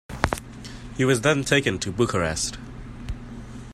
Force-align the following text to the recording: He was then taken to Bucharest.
He 0.97 1.05
was 1.05 1.21
then 1.21 1.43
taken 1.43 1.77
to 1.77 1.91
Bucharest. 1.91 2.57